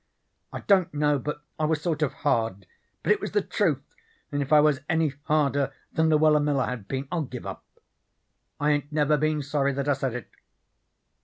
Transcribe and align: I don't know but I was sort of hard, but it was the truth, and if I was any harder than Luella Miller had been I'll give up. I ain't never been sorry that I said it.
I 0.51 0.61
don't 0.61 0.91
know 0.95 1.19
but 1.19 1.43
I 1.59 1.65
was 1.65 1.79
sort 1.79 2.01
of 2.01 2.11
hard, 2.11 2.65
but 3.03 3.11
it 3.11 3.21
was 3.21 3.33
the 3.33 3.41
truth, 3.43 3.83
and 4.31 4.41
if 4.41 4.51
I 4.51 4.59
was 4.59 4.81
any 4.89 5.13
harder 5.25 5.71
than 5.93 6.09
Luella 6.09 6.39
Miller 6.39 6.65
had 6.65 6.87
been 6.87 7.07
I'll 7.11 7.21
give 7.21 7.45
up. 7.45 7.63
I 8.59 8.71
ain't 8.71 8.91
never 8.91 9.15
been 9.15 9.43
sorry 9.43 9.73
that 9.73 9.87
I 9.87 9.93
said 9.93 10.15
it. 10.15 10.29